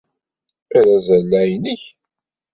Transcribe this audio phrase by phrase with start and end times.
[0.77, 1.83] Arazal-a nnek.